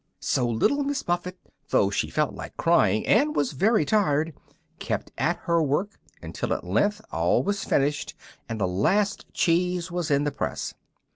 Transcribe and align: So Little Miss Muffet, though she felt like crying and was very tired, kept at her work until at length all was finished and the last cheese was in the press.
So 0.19 0.47
Little 0.49 0.83
Miss 0.83 1.07
Muffet, 1.07 1.37
though 1.69 1.91
she 1.91 2.09
felt 2.09 2.33
like 2.33 2.57
crying 2.57 3.05
and 3.05 3.35
was 3.35 3.51
very 3.51 3.85
tired, 3.85 4.33
kept 4.79 5.11
at 5.15 5.37
her 5.43 5.61
work 5.61 5.99
until 6.23 6.53
at 6.55 6.63
length 6.63 7.01
all 7.11 7.43
was 7.43 7.63
finished 7.63 8.15
and 8.49 8.59
the 8.59 8.67
last 8.67 9.27
cheese 9.31 9.91
was 9.91 10.09
in 10.09 10.23
the 10.23 10.31
press. 10.31 10.73